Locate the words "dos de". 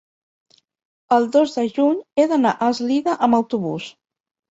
1.35-1.65